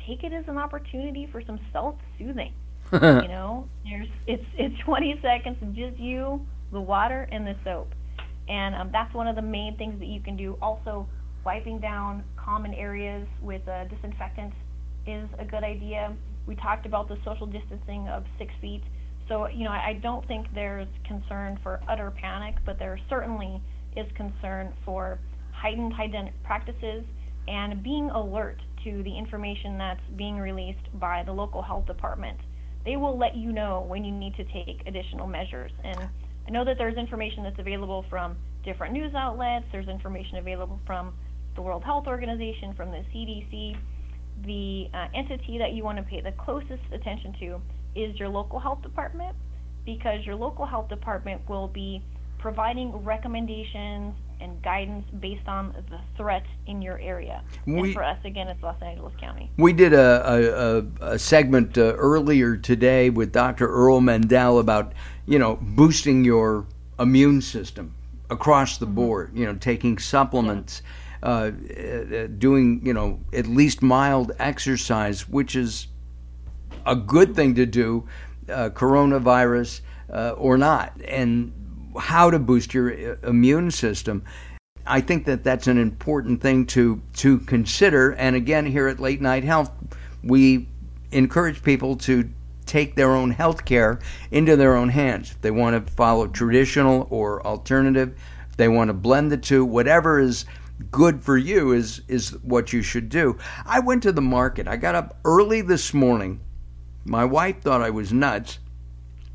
take 0.07 0.23
it 0.23 0.33
as 0.33 0.43
an 0.47 0.57
opportunity 0.57 1.27
for 1.31 1.43
some 1.45 1.59
self 1.71 1.95
soothing. 2.17 2.51
you 2.93 2.99
know, 2.99 3.67
there's 3.83 4.07
it's 4.25 4.45
it's 4.57 4.75
20 4.83 5.19
seconds 5.21 5.57
of 5.61 5.75
just 5.75 5.97
you, 5.99 6.43
the 6.71 6.81
water, 6.81 7.27
and 7.31 7.45
the 7.45 7.55
soap, 7.63 7.93
and 8.47 8.73
um, 8.73 8.89
that's 8.91 9.13
one 9.13 9.27
of 9.27 9.35
the 9.35 9.41
main 9.41 9.77
things 9.77 9.99
that 9.99 10.07
you 10.07 10.19
can 10.19 10.35
do. 10.35 10.57
Also, 10.61 11.07
wiping 11.45 11.79
down 11.79 12.23
common 12.35 12.73
areas 12.73 13.27
with 13.41 13.65
uh, 13.67 13.85
disinfectant 13.85 14.53
is 15.05 15.29
a 15.37 15.45
good 15.45 15.63
idea. 15.63 16.13
We 16.47 16.55
talked 16.55 16.85
about 16.85 17.07
the 17.07 17.17
social 17.23 17.45
distancing 17.45 18.07
of 18.07 18.23
six 18.37 18.51
feet. 18.59 18.83
So, 19.29 19.47
you 19.47 19.63
know, 19.63 19.71
I 19.71 19.89
I 19.89 19.99
don't 20.01 20.27
think 20.27 20.47
there's 20.53 20.87
concern 21.05 21.59
for 21.63 21.79
utter 21.87 22.11
panic, 22.11 22.55
but 22.65 22.77
there 22.79 22.99
certainly 23.09 23.61
is 23.95 24.05
concern 24.15 24.73
for 24.83 25.19
heightened 25.51 25.93
hygienic 25.93 26.33
practices 26.43 27.03
and 27.47 27.81
being 27.83 28.09
alert 28.09 28.57
to 28.83 29.03
the 29.03 29.17
information 29.17 29.77
that's 29.77 30.01
being 30.15 30.37
released 30.37 30.99
by 30.99 31.23
the 31.23 31.31
local 31.31 31.61
health 31.61 31.85
department. 31.85 32.39
They 32.83 32.97
will 32.97 33.17
let 33.17 33.35
you 33.35 33.51
know 33.51 33.85
when 33.87 34.03
you 34.03 34.11
need 34.11 34.35
to 34.35 34.43
take 34.43 34.83
additional 34.85 35.27
measures. 35.27 35.71
And 35.83 35.97
I 36.47 36.51
know 36.51 36.65
that 36.65 36.77
there's 36.77 36.97
information 36.97 37.43
that's 37.43 37.57
available 37.57 38.05
from 38.09 38.35
different 38.63 38.93
news 38.93 39.13
outlets, 39.15 39.65
there's 39.71 39.87
information 39.87 40.37
available 40.37 40.79
from 40.85 41.13
the 41.55 41.61
World 41.61 41.83
Health 41.83 42.07
Organization, 42.07 42.73
from 42.73 42.91
the 42.91 43.03
CDC. 43.13 43.77
The 44.45 44.89
uh, 44.93 45.07
entity 45.15 45.57
that 45.57 45.73
you 45.73 45.83
want 45.83 45.97
to 45.97 46.03
pay 46.03 46.19
the 46.21 46.33
closest 46.33 46.83
attention 46.91 47.33
to 47.39 47.61
is 47.95 48.19
your 48.19 48.27
local 48.27 48.59
health 48.59 48.81
department 48.81 49.35
because 49.85 50.25
your 50.25 50.35
local 50.35 50.65
health 50.65 50.89
department 50.89 51.47
will 51.47 51.67
be 51.67 52.01
providing 52.37 52.91
recommendations 53.03 54.13
and 54.41 54.61
guidance 54.61 55.05
based 55.19 55.47
on 55.47 55.73
the 55.89 55.99
threat 56.17 56.43
in 56.67 56.81
your 56.81 56.99
area. 56.99 57.41
We- 57.65 57.81
and 57.81 57.93
for 57.93 58.03
us, 58.03 58.17
again, 58.25 58.49
it's 58.49 58.61
Los 58.61 58.81
Angeles 58.81 59.13
County. 59.19 59.49
We 59.57 59.71
did 59.71 59.93
a, 59.93 60.83
a, 61.01 61.13
a, 61.13 61.19
segment 61.19 61.77
uh, 61.77 61.93
earlier 61.95 62.57
today 62.57 63.09
with 63.09 63.31
Dr. 63.31 63.67
Earl 63.67 64.01
Mindell 64.01 64.59
about, 64.59 64.93
you 65.25 65.39
know, 65.39 65.57
boosting 65.61 66.25
your 66.25 66.65
immune 66.99 67.41
system 67.41 67.93
across 68.29 68.77
the 68.77 68.85
board, 68.85 69.31
you 69.33 69.45
know, 69.45 69.55
taking 69.55 69.97
supplements, 69.97 70.81
uh, 70.81 71.04
uh, 71.25 71.49
doing, 72.37 72.85
you 72.85 72.93
know, 72.93 73.19
at 73.33 73.47
least 73.47 73.81
mild 73.81 74.31
exercise, 74.37 75.27
which 75.27 75.55
is 75.55 75.87
a 76.85 76.95
good 76.95 77.35
thing 77.35 77.55
to 77.55 77.65
do, 77.65 78.07
uh, 78.47 78.69
coronavirus 78.69 79.81
uh, 80.13 80.31
or 80.37 80.55
not, 80.55 80.93
and 81.07 81.51
how 81.99 82.29
to 82.29 82.37
boost 82.37 82.75
your 82.75 82.93
uh, 82.93 83.15
immune 83.27 83.71
system. 83.71 84.23
I 84.85 85.01
think 85.01 85.25
that 85.25 85.43
that's 85.43 85.65
an 85.65 85.79
important 85.79 86.43
thing 86.43 86.67
to 86.67 87.01
to 87.13 87.39
consider. 87.39 88.11
And 88.13 88.35
again, 88.35 88.67
here 88.67 88.87
at 88.87 88.99
Late 88.99 89.19
Night 89.19 89.43
Health, 89.43 89.71
we 90.23 90.67
encourage 91.11 91.63
people 91.63 91.95
to 91.95 92.29
take 92.67 92.95
their 92.95 93.11
own 93.11 93.31
health 93.31 93.65
care 93.65 93.99
into 94.29 94.55
their 94.55 94.75
own 94.75 94.89
hands. 94.89 95.31
If 95.31 95.41
they 95.41 95.51
want 95.51 95.87
to 95.87 95.91
follow 95.93 96.27
traditional 96.27 97.07
or 97.09 97.45
alternative, 97.47 98.15
if 98.47 98.57
they 98.57 98.67
want 98.67 98.89
to 98.89 98.93
blend 98.93 99.31
the 99.31 99.37
two, 99.37 99.65
whatever 99.65 100.19
is 100.19 100.45
good 100.91 101.23
for 101.23 101.37
you 101.37 101.71
is 101.71 102.01
is 102.07 102.31
what 102.43 102.73
you 102.73 102.81
should 102.81 103.09
do. 103.09 103.37
I 103.65 103.79
went 103.79 104.03
to 104.03 104.11
the 104.11 104.21
market. 104.21 104.67
I 104.67 104.77
got 104.77 104.95
up 104.95 105.17
early 105.25 105.61
this 105.61 105.93
morning. 105.93 106.39
My 107.05 107.23
wife 107.23 107.61
thought 107.61 107.81
I 107.81 107.89
was 107.89 108.11
nuts, 108.11 108.59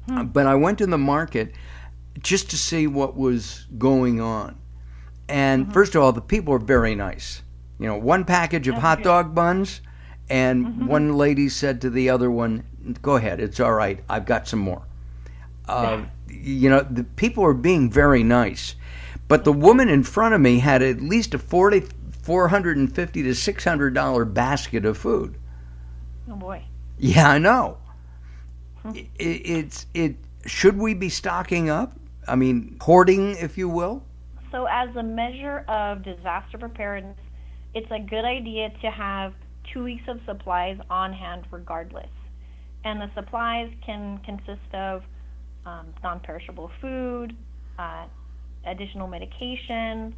hmm. 0.09 0.25
but 0.25 0.47
I 0.47 0.55
went 0.55 0.79
to 0.79 0.87
the 0.87 0.99
market 0.99 1.55
just 2.19 2.51
to 2.51 2.57
see 2.57 2.87
what 2.87 3.17
was 3.17 3.67
going 3.79 4.21
on. 4.21 4.59
And 5.29 5.65
mm-hmm. 5.65 5.73
first 5.73 5.95
of 5.95 6.03
all, 6.03 6.13
the 6.13 6.21
people 6.21 6.55
are 6.55 6.59
very 6.59 6.95
nice. 6.95 7.43
You 7.79 7.87
know, 7.87 7.97
one 7.97 8.25
package 8.25 8.69
of 8.69 8.75
hot 8.75 9.03
dog 9.03 9.35
buns, 9.35 9.81
and 10.29 10.67
mm-hmm. 10.67 10.87
one 10.87 11.17
lady 11.17 11.49
said 11.49 11.81
to 11.83 11.91
the 11.91 12.11
other 12.11 12.31
one, 12.31 12.65
"Go 13.01 13.17
ahead, 13.17 13.41
it's 13.41 13.61
all 13.61 13.73
right. 13.73 14.01
I've 14.09 14.27
got 14.27 14.49
some 14.49 14.61
more." 14.61 14.83
Uh, 15.69 16.03
you 16.29 16.69
know, 16.69 16.81
the 16.91 17.05
people 17.05 17.45
are 17.45 17.55
being 17.55 17.91
very 17.91 18.25
nice. 18.25 18.75
But 19.31 19.45
the 19.45 19.53
woman 19.53 19.89
in 19.89 20.03
front 20.03 20.35
of 20.35 20.41
me 20.41 20.59
had 20.59 20.83
at 20.83 21.01
least 21.01 21.35
a 21.35 21.39
40, 21.39 21.83
450 22.23 23.23
to 23.23 23.33
six 23.37 23.63
hundred 23.63 23.95
dollar 23.95 24.25
basket 24.25 24.85
of 24.85 24.99
food. 24.99 25.37
Oh 26.29 26.35
boy. 26.35 26.65
Yeah, 26.99 27.31
I 27.31 27.39
know. 27.39 27.79
Hmm. 28.83 28.97
It, 28.97 29.07
it's 29.21 29.87
it. 29.95 30.17
Should 30.47 30.77
we 30.77 30.95
be 30.95 31.09
stocking 31.09 31.71
up? 31.71 31.97
I 32.27 32.35
mean, 32.35 32.77
hoarding, 32.81 33.37
if 33.37 33.57
you 33.57 33.69
will. 33.69 34.03
So, 34.51 34.67
as 34.67 34.97
a 34.97 35.03
measure 35.05 35.65
of 35.69 36.03
disaster 36.03 36.59
preparedness, 36.59 37.17
it's 37.73 37.91
a 37.93 38.01
good 38.01 38.25
idea 38.25 38.71
to 38.83 38.91
have 38.91 39.33
two 39.73 39.85
weeks 39.85 40.03
of 40.09 40.19
supplies 40.27 40.77
on 40.91 41.13
hand, 41.13 41.45
regardless. 41.53 42.11
And 42.83 43.01
the 43.01 43.11
supplies 43.15 43.71
can 43.87 44.19
consist 44.25 44.75
of 44.75 45.05
um, 45.67 45.95
non-perishable 46.03 46.73
food, 46.81 47.37
uh, 47.79 48.07
additional 48.67 49.07
medication, 49.07 50.15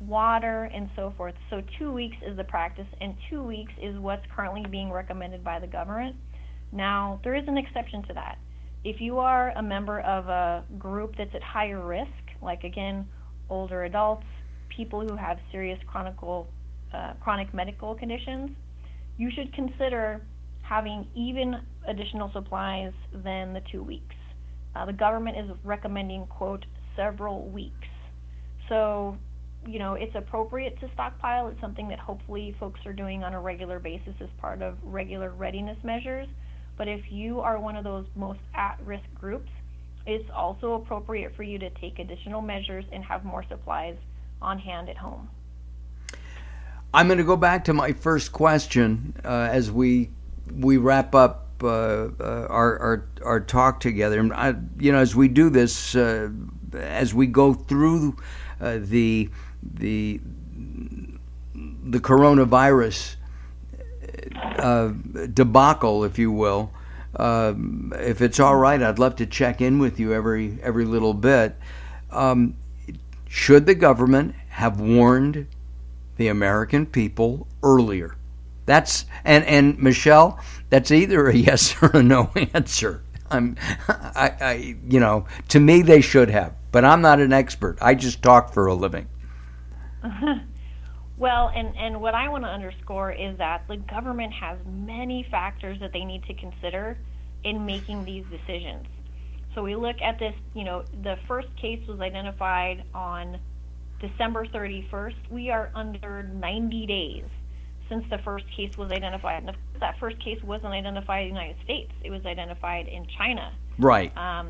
water, 0.00 0.70
and 0.74 0.88
so 0.96 1.12
forth. 1.16 1.34
So 1.50 1.62
two 1.78 1.92
weeks 1.92 2.16
is 2.26 2.36
the 2.36 2.44
practice, 2.44 2.86
and 3.00 3.14
two 3.30 3.42
weeks 3.42 3.72
is 3.80 3.98
what's 3.98 4.24
currently 4.34 4.64
being 4.70 4.90
recommended 4.90 5.44
by 5.44 5.58
the 5.58 5.66
government. 5.66 6.16
Now, 6.72 7.20
there 7.22 7.34
is 7.34 7.44
an 7.46 7.56
exception 7.56 8.02
to 8.08 8.14
that. 8.14 8.38
If 8.84 9.00
you 9.00 9.18
are 9.18 9.50
a 9.56 9.62
member 9.62 10.00
of 10.00 10.28
a 10.28 10.64
group 10.78 11.14
that's 11.16 11.34
at 11.34 11.42
higher 11.42 11.84
risk, 11.84 12.10
like 12.42 12.64
again, 12.64 13.06
older 13.48 13.84
adults, 13.84 14.26
people 14.68 15.06
who 15.06 15.16
have 15.16 15.38
serious 15.52 15.78
chronic, 15.86 16.14
uh, 16.22 17.14
chronic 17.20 17.54
medical 17.54 17.94
conditions, 17.94 18.50
you 19.16 19.30
should 19.34 19.52
consider 19.54 20.20
having 20.62 21.06
even 21.14 21.54
additional 21.86 22.30
supplies 22.32 22.92
than 23.12 23.52
the 23.52 23.62
two 23.70 23.82
weeks. 23.82 24.14
Uh, 24.74 24.84
the 24.84 24.92
government 24.92 25.36
is 25.38 25.56
recommending, 25.62 26.26
quote, 26.26 26.64
several 26.96 27.46
weeks. 27.48 27.88
So, 28.68 29.16
you 29.66 29.78
know, 29.78 29.94
it's 29.94 30.14
appropriate 30.14 30.78
to 30.80 30.90
stockpile. 30.94 31.48
It's 31.48 31.60
something 31.60 31.88
that 31.88 31.98
hopefully 31.98 32.54
folks 32.58 32.80
are 32.86 32.92
doing 32.92 33.24
on 33.24 33.34
a 33.34 33.40
regular 33.40 33.78
basis 33.78 34.14
as 34.20 34.28
part 34.38 34.62
of 34.62 34.76
regular 34.82 35.30
readiness 35.30 35.78
measures. 35.82 36.28
But 36.76 36.88
if 36.88 37.00
you 37.10 37.40
are 37.40 37.58
one 37.58 37.76
of 37.76 37.84
those 37.84 38.06
most 38.16 38.40
at 38.54 38.78
risk 38.84 39.04
groups, 39.14 39.50
it's 40.06 40.28
also 40.34 40.74
appropriate 40.74 41.34
for 41.36 41.42
you 41.42 41.58
to 41.58 41.70
take 41.70 41.98
additional 41.98 42.42
measures 42.42 42.84
and 42.92 43.02
have 43.04 43.24
more 43.24 43.44
supplies 43.48 43.96
on 44.42 44.58
hand 44.58 44.88
at 44.88 44.96
home. 44.96 45.28
I'm 46.92 47.08
going 47.08 47.18
to 47.18 47.24
go 47.24 47.36
back 47.36 47.64
to 47.64 47.74
my 47.74 47.92
first 47.92 48.32
question 48.32 49.14
uh, 49.24 49.48
as 49.50 49.70
we 49.72 50.10
we 50.54 50.76
wrap 50.76 51.14
up 51.14 51.48
uh, 51.62 51.66
uh, 51.66 52.46
our, 52.50 52.78
our 52.78 53.08
our 53.24 53.40
talk 53.40 53.80
together. 53.80 54.30
I, 54.34 54.54
you 54.78 54.92
know, 54.92 54.98
as 54.98 55.16
we 55.16 55.28
do 55.28 55.50
this, 55.50 55.96
uh, 55.96 56.28
as 56.74 57.14
we 57.14 57.26
go 57.26 57.54
through 57.54 58.16
the 58.60 59.30
the 59.62 60.20
the 61.84 62.00
coronavirus 62.00 63.16
debacle, 65.32 66.04
if 66.04 66.18
you 66.18 66.32
will. 66.32 66.70
Uh, 67.16 67.54
if 67.92 68.20
it's 68.20 68.40
all 68.40 68.56
right, 68.56 68.82
I'd 68.82 68.98
love 68.98 69.16
to 69.16 69.26
check 69.26 69.60
in 69.60 69.78
with 69.78 70.00
you 70.00 70.12
every 70.12 70.58
every 70.62 70.84
little 70.84 71.14
bit. 71.14 71.56
Um, 72.10 72.56
should 73.28 73.66
the 73.66 73.74
government 73.74 74.34
have 74.48 74.80
warned 74.80 75.46
the 76.16 76.28
American 76.28 76.86
people 76.86 77.46
earlier? 77.62 78.16
That's 78.66 79.04
and 79.24 79.44
and 79.44 79.78
Michelle, 79.78 80.40
that's 80.70 80.90
either 80.90 81.28
a 81.28 81.36
yes 81.36 81.80
or 81.82 81.90
a 81.94 82.02
no 82.02 82.30
answer. 82.54 83.02
I'm, 83.30 83.56
I, 83.88 84.32
I, 84.40 84.76
you 84.86 85.00
know, 85.00 85.26
to 85.48 85.58
me 85.58 85.82
they 85.82 86.00
should 86.00 86.30
have, 86.30 86.52
but 86.74 86.84
I'm 86.84 87.00
not 87.00 87.20
an 87.20 87.32
expert. 87.32 87.78
I 87.80 87.94
just 87.94 88.20
talk 88.20 88.52
for 88.52 88.66
a 88.66 88.74
living. 88.74 89.06
Well, 91.16 91.52
and, 91.54 91.76
and 91.76 92.00
what 92.00 92.16
I 92.16 92.28
want 92.28 92.42
to 92.42 92.48
underscore 92.48 93.12
is 93.12 93.38
that 93.38 93.68
the 93.68 93.76
government 93.76 94.32
has 94.32 94.58
many 94.66 95.24
factors 95.30 95.78
that 95.78 95.92
they 95.92 96.04
need 96.04 96.24
to 96.24 96.34
consider 96.34 96.98
in 97.44 97.64
making 97.64 98.04
these 98.04 98.24
decisions. 98.24 98.84
So 99.54 99.62
we 99.62 99.76
look 99.76 100.02
at 100.02 100.18
this, 100.18 100.34
you 100.54 100.64
know, 100.64 100.82
the 101.04 101.16
first 101.28 101.46
case 101.56 101.80
was 101.86 102.00
identified 102.00 102.82
on 102.92 103.38
December 104.00 104.44
31st. 104.46 105.14
We 105.30 105.50
are 105.50 105.70
under 105.72 106.24
90 106.24 106.86
days 106.86 107.24
since 107.88 108.04
the 108.10 108.18
first 108.18 108.46
case 108.56 108.76
was 108.76 108.90
identified. 108.90 109.44
And 109.44 109.56
that 109.78 109.96
first 110.00 110.18
case 110.18 110.42
wasn't 110.42 110.72
identified 110.72 111.28
in 111.28 111.34
the 111.34 111.40
United 111.40 111.62
States; 111.62 111.92
it 112.02 112.10
was 112.10 112.26
identified 112.26 112.88
in 112.88 113.06
China. 113.16 113.52
Right. 113.78 114.16
Um, 114.16 114.48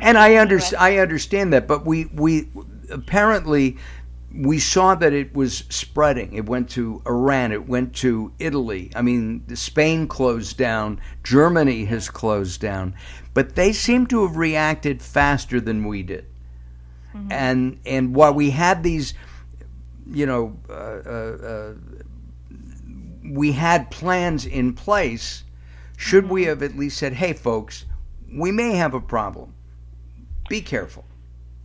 and 0.00 0.18
I 0.18 0.36
understand. 0.36 0.82
I 0.82 0.98
understand 0.98 1.52
that, 1.52 1.66
but 1.66 1.84
we 1.86 2.06
we 2.06 2.48
apparently 2.90 3.76
we 4.34 4.58
saw 4.58 4.94
that 4.94 5.12
it 5.12 5.34
was 5.34 5.64
spreading. 5.68 6.34
It 6.34 6.46
went 6.46 6.70
to 6.70 7.02
Iran. 7.06 7.52
It 7.52 7.68
went 7.68 7.94
to 7.96 8.32
Italy. 8.38 8.90
I 8.94 9.02
mean, 9.02 9.44
Spain 9.56 10.06
closed 10.06 10.56
down. 10.56 11.00
Germany 11.24 11.84
has 11.86 12.08
closed 12.08 12.60
down, 12.60 12.94
but 13.34 13.56
they 13.56 13.72
seem 13.72 14.06
to 14.08 14.26
have 14.26 14.36
reacted 14.36 15.02
faster 15.02 15.60
than 15.60 15.84
we 15.84 16.02
did. 16.02 16.26
Mm-hmm. 17.14 17.32
And 17.32 17.80
and 17.84 18.14
while 18.14 18.34
we 18.34 18.50
had 18.50 18.82
these, 18.82 19.14
you 20.06 20.26
know, 20.26 20.56
uh, 20.68 20.72
uh, 20.72 21.36
uh 21.42 21.74
we 23.24 23.52
had 23.52 23.90
plans 23.90 24.46
in 24.46 24.72
place, 24.74 25.44
should 25.96 26.28
we 26.28 26.44
have 26.44 26.62
at 26.62 26.76
least 26.76 26.98
said, 26.98 27.12
hey, 27.12 27.32
folks, 27.32 27.84
we 28.32 28.52
may 28.52 28.72
have 28.72 28.94
a 28.94 29.00
problem. 29.00 29.54
Be 30.48 30.60
careful. 30.60 31.04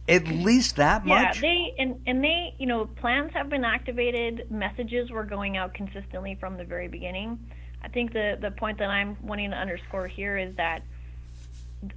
At 0.08 0.28
least 0.28 0.76
that 0.76 1.06
much. 1.06 1.38
Yeah, 1.38 1.42
they 1.42 1.74
and, 1.80 2.00
and 2.06 2.24
they, 2.24 2.54
you 2.60 2.68
know, 2.68 2.86
plans 2.86 3.32
have 3.34 3.50
been 3.50 3.64
activated. 3.66 4.50
Messages 4.52 5.10
were 5.10 5.24
going 5.24 5.58
out 5.58 5.74
consistently 5.74 6.38
from 6.40 6.58
the 6.58 6.64
very 6.64 6.88
beginning. 6.88 7.40
I 7.84 7.88
think 7.88 8.14
the 8.14 8.38
the 8.40 8.52
point 8.52 8.78
that 8.78 8.90
I'm 8.90 9.18
wanting 9.24 9.50
to 9.50 9.58
underscore 9.58 10.08
here 10.08 10.38
is 10.38 10.56
that 10.58 10.84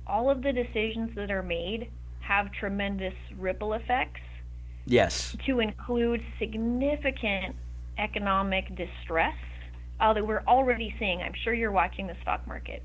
all 0.07 0.31
of 0.31 0.42
the 0.42 0.52
decisions 0.52 1.14
that 1.16 1.31
are 1.31 1.42
made 1.42 1.90
have 2.20 2.50
tremendous 2.52 3.14
ripple 3.37 3.74
effects. 3.74 4.20
Yes. 4.87 5.37
To 5.44 5.61
include 5.61 6.22
significant 6.38 7.57
economic 7.98 8.74
distress 8.74 9.37
uh, 10.00 10.14
that 10.14 10.26
we're 10.26 10.42
already 10.46 10.94
seeing. 10.98 11.20
I'm 11.20 11.35
sure 11.44 11.52
you're 11.52 11.72
watching 11.72 12.07
the 12.07 12.16
stock 12.22 12.46
market. 12.46 12.83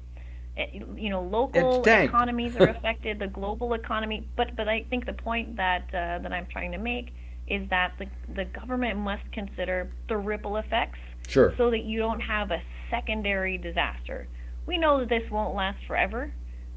Eh, 0.56 0.80
you 0.96 1.10
know, 1.10 1.22
local 1.22 1.84
economies 1.84 2.56
are 2.58 2.68
affected, 2.78 3.20
the 3.20 3.28
global 3.28 3.74
economy. 3.74 4.28
But 4.36 4.56
but 4.56 4.68
I 4.68 4.86
think 4.90 5.06
the 5.06 5.14
point 5.14 5.56
that 5.58 5.88
uh, 5.90 6.20
that 6.20 6.32
I'm 6.32 6.46
trying 6.48 6.72
to 6.74 6.78
make 6.78 7.14
is 7.48 7.68
that 7.70 7.94
the 7.98 8.06
the 8.34 8.46
government 8.46 9.00
must 9.00 9.24
consider 9.32 9.92
the 10.08 10.18
ripple 10.18 10.58
effects, 10.58 11.00
sure. 11.28 11.54
so 11.58 11.72
that 11.72 11.84
you 11.84 12.00
don't 12.00 12.22
have 12.22 12.52
a 12.52 12.62
secondary 12.92 13.58
disaster. 13.58 14.28
We 14.66 14.78
know 14.78 15.00
that 15.00 15.10
this 15.10 15.30
won't 15.32 15.56
last 15.56 15.80
forever. 15.88 16.32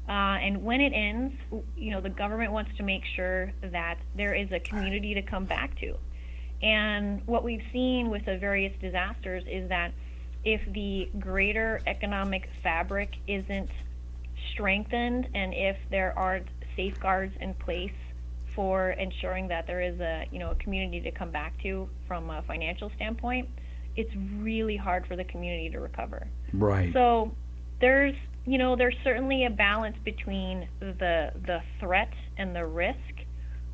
Uh, 0.09 0.39
and 0.39 0.63
when 0.63 0.79
it 0.79 0.93
ends, 0.93 1.35
you 1.75 1.91
know, 1.91 1.99
the 1.99 2.09
government 2.09 2.53
wants 2.53 2.71
to 2.77 2.83
make 2.83 3.03
sure 3.15 3.51
that 3.61 3.97
there 4.15 4.33
is 4.33 4.49
a 4.53 4.59
community 4.59 5.13
to 5.13 5.21
come 5.21 5.43
back 5.43 5.77
to. 5.81 5.95
And 6.61 7.21
what 7.27 7.43
we've 7.43 7.63
seen 7.73 8.09
with 8.09 8.25
the 8.25 8.37
various 8.37 8.73
disasters 8.81 9.43
is 9.49 9.67
that 9.69 9.91
if 10.47 10.61
the 10.73 11.09
greater 11.19 11.81
economic 11.87 12.47
fabric 12.63 13.09
isn't 13.27 13.69
strengthened 14.53 15.27
and 15.35 15.53
if 15.53 15.75
there 15.91 16.17
aren't 16.17 16.47
safeguards 16.77 17.35
in 17.41 17.53
place 17.55 17.91
for 18.55 18.91
ensuring 18.91 19.49
that 19.49 19.67
there 19.67 19.81
is 19.81 19.99
a 19.99 20.25
you 20.31 20.39
know 20.39 20.51
a 20.51 20.55
community 20.55 21.01
to 21.01 21.11
come 21.11 21.31
back 21.31 21.61
to 21.61 21.89
from 22.07 22.29
a 22.29 22.41
financial 22.43 22.89
standpoint, 22.95 23.49
it's 23.97 24.09
really 24.37 24.77
hard 24.77 25.05
for 25.05 25.17
the 25.17 25.25
community 25.25 25.69
to 25.69 25.81
recover. 25.81 26.25
Right. 26.53 26.93
So 26.93 27.33
there's 27.81 28.15
you 28.45 28.57
know 28.57 28.77
there's 28.77 28.95
certainly 29.03 29.43
a 29.43 29.49
balance 29.49 29.97
between 30.05 30.69
the 30.79 31.33
the 31.45 31.59
threat 31.81 32.13
and 32.37 32.55
the 32.55 32.65
risk 32.65 32.97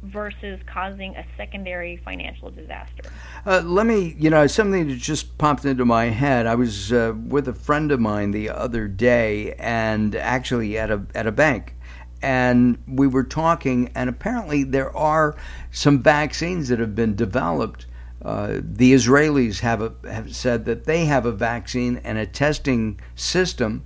versus 0.04 0.60
causing 0.66 1.16
a 1.16 1.26
secondary 1.38 1.98
financial 1.98 2.52
disaster. 2.52 3.04
Uh, 3.46 3.62
let 3.66 3.86
me, 3.86 4.16
you 4.20 4.30
know, 4.30 4.48
something 4.48 4.88
that 4.88 4.98
just 4.98 5.38
popped 5.38 5.66
into 5.66 5.86
my 5.86 6.06
head. 6.06 6.46
I 6.46 6.56
was 6.56 6.92
uh, 6.92 7.14
with 7.28 7.48
a 7.48 7.54
friend 7.54 7.92
of 7.92 8.00
mine 8.00 8.32
the 8.32 8.50
other 8.50 8.88
day, 8.88 9.54
and 9.60 10.16
actually 10.16 10.78
at 10.78 10.92
a 10.92 11.06
at 11.16 11.26
a 11.28 11.32
bank, 11.32 11.76
and 12.22 12.78
we 12.88 13.08
were 13.08 13.24
talking, 13.24 13.92
and 13.96 14.10
apparently 14.10 14.64
there 14.64 14.96
are 14.96 15.36
some 15.72 16.00
vaccines 16.04 16.68
that 16.70 16.80
have 16.80 16.96
been 16.96 17.16
developed 17.16 17.88
Uh, 18.24 18.62
the 18.64 18.94
Israelis 18.94 19.60
have, 19.60 19.82
a, 19.82 19.92
have 20.10 20.34
said 20.34 20.64
that 20.64 20.86
they 20.86 21.06
have 21.06 21.26
a 21.28 21.32
vaccine 21.32 22.00
and 22.06 22.18
a 22.18 22.26
testing 22.26 22.98
system 23.16 23.84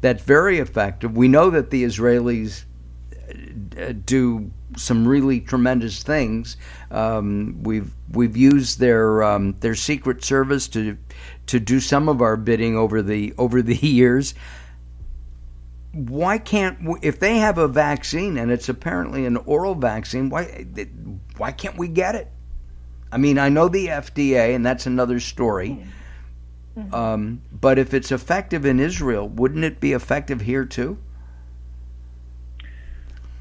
that's 0.00 0.24
very 0.24 0.58
effective. 0.58 1.16
We 1.16 1.28
know 1.28 1.50
that 1.50 1.70
the 1.70 1.84
Israelis 1.84 2.64
uh, 3.78 3.92
do 4.04 4.50
some 4.76 5.06
really 5.06 5.40
tremendous 5.40 6.02
things. 6.02 6.56
Um, 6.90 7.62
we've 7.62 7.90
we've 8.10 8.36
used 8.36 8.78
their 8.78 9.22
um, 9.22 9.56
their 9.60 9.74
secret 9.74 10.24
service 10.24 10.68
to 10.68 10.96
to 11.46 11.60
do 11.60 11.80
some 11.80 12.08
of 12.08 12.22
our 12.22 12.36
bidding 12.36 12.76
over 12.76 13.02
the 13.02 13.34
over 13.38 13.62
the 13.62 13.76
years. 13.86 14.34
Why 15.92 16.38
can't 16.38 16.78
if 17.02 17.18
they 17.18 17.38
have 17.38 17.58
a 17.58 17.68
vaccine 17.68 18.36
and 18.36 18.50
it's 18.50 18.68
apparently 18.68 19.26
an 19.26 19.36
oral 19.38 19.74
vaccine? 19.74 20.28
Why 20.28 20.66
why 21.36 21.52
can't 21.52 21.78
we 21.78 21.88
get 21.88 22.14
it? 22.14 22.30
I 23.10 23.18
mean, 23.18 23.38
I 23.38 23.48
know 23.48 23.68
the 23.68 23.86
FDA, 23.86 24.54
and 24.54 24.66
that's 24.66 24.86
another 24.86 25.20
story. 25.20 25.86
Mm-hmm. 26.76 26.94
Um, 26.94 27.42
but 27.52 27.78
if 27.78 27.94
it's 27.94 28.12
effective 28.12 28.66
in 28.66 28.80
Israel, 28.80 29.28
wouldn't 29.28 29.64
it 29.64 29.80
be 29.80 29.92
effective 29.92 30.42
here 30.42 30.64
too? 30.64 30.98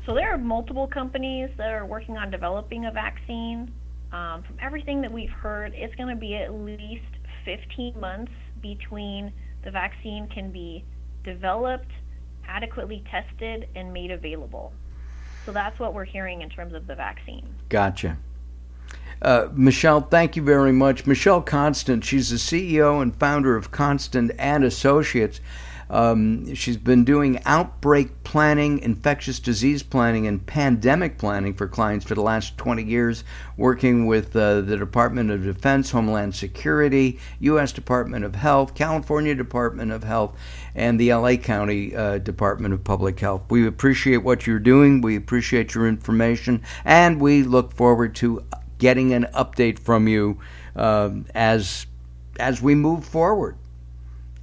So 0.06 0.14
there 0.14 0.32
are 0.32 0.38
multiple 0.38 0.88
companies 0.88 1.50
that 1.58 1.72
are 1.72 1.86
working 1.86 2.16
on 2.16 2.30
developing 2.30 2.86
a 2.86 2.92
vaccine. 2.92 3.74
Um, 4.12 4.44
from 4.44 4.58
everything 4.62 5.02
that 5.02 5.12
we've 5.12 5.32
heard, 5.32 5.74
it's 5.76 5.96
going 5.96 6.10
to 6.10 6.16
be 6.16 6.36
at 6.36 6.54
least 6.54 7.04
15 7.44 8.00
months 8.00 8.32
between 8.62 9.34
the 9.64 9.72
vaccine 9.72 10.28
can 10.28 10.52
be 10.52 10.84
developed, 11.24 11.90
adequately 12.48 13.04
tested, 13.10 13.68
and 13.76 13.92
made 13.92 14.12
available. 14.12 14.74
So 15.46 15.52
that's 15.52 15.80
what 15.80 15.96
we're 15.96 16.06
hearing 16.06 16.44
in 16.44 16.50
terms 16.50 16.76
of 16.76 16.86
the 16.86 16.96
vaccine. 16.96 17.48
Gotcha. 17.70 18.18
Uh, 19.22 19.48
Michelle, 19.54 20.02
thank 20.02 20.36
you 20.36 20.44
very 20.44 20.72
much. 20.72 21.08
Michelle 21.08 21.42
Constant, 21.42 22.04
she's 22.04 22.30
the 22.30 22.36
CEO 22.36 23.02
and 23.02 23.16
founder 23.16 23.56
of 23.56 23.72
Constant 23.72 24.32
and 24.38 24.64
Associates. 24.64 25.42
Um, 25.90 26.54
she's 26.56 26.78
been 26.78 27.06
doing 27.06 27.40
outbreak 27.46 28.24
planning, 28.24 28.80
infectious 28.80 29.40
disease 29.40 29.84
planning, 29.84 30.28
and 30.28 30.46
pandemic 30.46 31.18
planning 31.18 31.54
for 31.54 31.68
clients 31.68 32.06
for 32.06 32.16
the 32.16 32.22
last 32.22 32.58
20 32.58 32.84
years, 32.84 33.24
working 33.58 34.06
with 34.08 34.36
uh, 34.36 34.62
the 34.62 34.78
Department 34.78 35.32
of 35.32 35.44
Defense, 35.44 35.92
Homeland 35.92 36.36
Security, 36.36 37.20
U.S. 37.40 37.72
Department 37.72 38.26
of 38.26 38.36
Health, 38.36 38.74
California 38.76 39.36
Department 39.36 39.92
of 39.92 40.04
Health, 40.04 40.36
and 40.74 41.00
the 41.00 41.14
LA 41.14 41.36
County 41.36 41.96
uh, 41.96 42.18
Department 42.18 42.74
of 42.74 42.84
Public 42.84 43.20
Health. 43.20 43.44
We 43.50 43.68
appreciate 43.68 44.18
what 44.18 44.48
you're 44.48 44.60
doing, 44.60 45.02
we 45.02 45.16
appreciate 45.16 45.76
your 45.76 45.88
information, 45.88 46.64
and 46.84 47.22
we 47.22 47.44
look 47.44 47.72
forward 47.74 48.16
to 48.16 48.44
getting 48.78 49.14
an 49.14 49.28
update 49.34 49.80
from 49.80 50.08
you 50.08 50.40
uh, 50.76 51.12
as 51.34 51.86
as 52.38 52.62
we 52.62 52.76
move 52.76 53.06
forward 53.06 53.58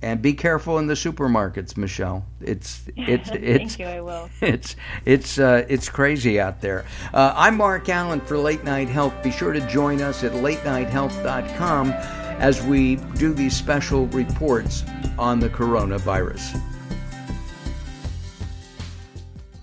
and 0.02 0.20
be 0.20 0.34
careful 0.34 0.78
in 0.78 0.86
the 0.86 0.94
supermarkets, 0.94 1.76
Michelle. 1.76 2.26
It's 2.40 2.82
it's 2.96 3.30
it's 3.34 3.76
Thank 3.76 3.78
you, 3.78 3.86
I 3.86 4.00
will. 4.00 4.28
It's 4.40 4.76
it's 5.04 5.38
uh, 5.38 5.64
it's 5.68 5.88
crazy 5.88 6.40
out 6.40 6.60
there. 6.60 6.84
Uh, 7.14 7.32
I'm 7.36 7.56
Mark 7.56 7.86
Alyn 7.86 8.24
for 8.26 8.36
Late 8.36 8.64
Night 8.64 8.88
Health. 8.88 9.14
Be 9.22 9.30
sure 9.30 9.52
to 9.52 9.60
join 9.68 10.02
us 10.02 10.24
at 10.24 10.32
latenighthealth.com 10.32 11.90
as 11.90 12.62
we 12.64 12.96
do 13.16 13.32
these 13.32 13.56
special 13.56 14.06
reports 14.08 14.84
on 15.18 15.38
the 15.38 15.48
coronavirus. 15.48 16.60